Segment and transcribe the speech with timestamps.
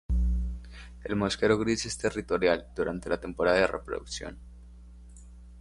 [1.09, 4.39] El mosquero gris es territorial durante la temporada de reproducción.